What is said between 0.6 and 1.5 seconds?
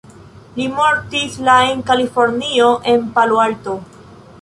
mortis